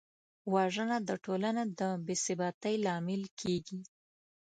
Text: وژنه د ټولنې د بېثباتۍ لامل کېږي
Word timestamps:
وژنه 0.53 0.97
د 1.09 1.11
ټولنې 1.25 1.63
د 1.79 1.81
بېثباتۍ 2.05 2.75
لامل 2.85 3.23
کېږي 3.39 3.79